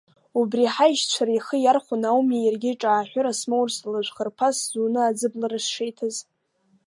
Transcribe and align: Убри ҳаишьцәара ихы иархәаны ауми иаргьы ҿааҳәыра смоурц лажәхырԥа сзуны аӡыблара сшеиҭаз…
Убри 0.39 0.65
ҳаишьцәара 0.73 1.31
ихы 1.37 1.57
иархәаны 1.61 2.07
ауми 2.11 2.37
иаргьы 2.43 2.71
ҿааҳәыра 2.81 3.31
смоурц 3.39 3.75
лажәхырԥа 3.91 4.49
сзуны 4.57 5.01
аӡыблара 5.03 5.59
сшеиҭаз… 5.65 6.15